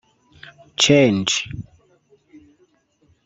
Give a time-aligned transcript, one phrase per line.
[0.91, 1.29] change